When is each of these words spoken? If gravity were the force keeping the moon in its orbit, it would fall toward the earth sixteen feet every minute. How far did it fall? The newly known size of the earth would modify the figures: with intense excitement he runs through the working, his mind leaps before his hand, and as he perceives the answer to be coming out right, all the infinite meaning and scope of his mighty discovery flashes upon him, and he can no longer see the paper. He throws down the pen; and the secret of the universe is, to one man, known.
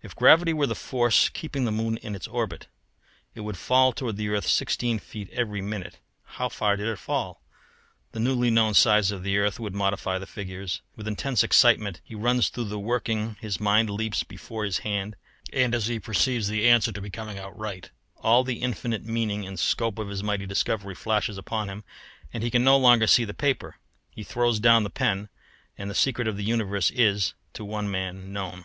If 0.00 0.14
gravity 0.14 0.52
were 0.52 0.68
the 0.68 0.76
force 0.76 1.28
keeping 1.28 1.64
the 1.64 1.72
moon 1.72 1.96
in 1.96 2.14
its 2.14 2.28
orbit, 2.28 2.68
it 3.34 3.40
would 3.40 3.56
fall 3.56 3.92
toward 3.92 4.16
the 4.16 4.28
earth 4.28 4.46
sixteen 4.46 5.00
feet 5.00 5.28
every 5.32 5.60
minute. 5.60 5.98
How 6.22 6.48
far 6.48 6.76
did 6.76 6.86
it 6.86 7.00
fall? 7.00 7.42
The 8.12 8.20
newly 8.20 8.48
known 8.48 8.74
size 8.74 9.10
of 9.10 9.24
the 9.24 9.36
earth 9.38 9.58
would 9.58 9.74
modify 9.74 10.18
the 10.20 10.24
figures: 10.28 10.82
with 10.94 11.08
intense 11.08 11.42
excitement 11.42 12.00
he 12.04 12.14
runs 12.14 12.48
through 12.48 12.66
the 12.66 12.78
working, 12.78 13.36
his 13.40 13.58
mind 13.58 13.90
leaps 13.90 14.22
before 14.22 14.64
his 14.64 14.78
hand, 14.86 15.16
and 15.52 15.74
as 15.74 15.88
he 15.88 15.98
perceives 15.98 16.46
the 16.46 16.68
answer 16.68 16.92
to 16.92 17.00
be 17.00 17.10
coming 17.10 17.36
out 17.36 17.58
right, 17.58 17.90
all 18.22 18.44
the 18.44 18.62
infinite 18.62 19.04
meaning 19.04 19.44
and 19.44 19.58
scope 19.58 19.98
of 19.98 20.06
his 20.06 20.22
mighty 20.22 20.46
discovery 20.46 20.94
flashes 20.94 21.36
upon 21.38 21.68
him, 21.68 21.82
and 22.32 22.44
he 22.44 22.52
can 22.52 22.62
no 22.62 22.78
longer 22.78 23.08
see 23.08 23.24
the 23.24 23.34
paper. 23.34 23.74
He 24.12 24.22
throws 24.22 24.60
down 24.60 24.84
the 24.84 24.90
pen; 24.90 25.28
and 25.76 25.90
the 25.90 25.94
secret 25.96 26.28
of 26.28 26.36
the 26.36 26.44
universe 26.44 26.92
is, 26.92 27.34
to 27.54 27.64
one 27.64 27.90
man, 27.90 28.32
known. 28.32 28.64